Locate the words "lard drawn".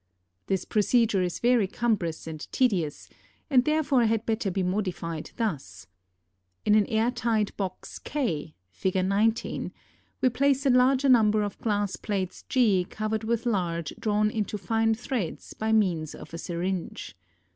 13.45-14.31